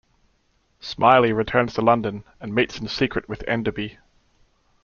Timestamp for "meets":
2.55-2.79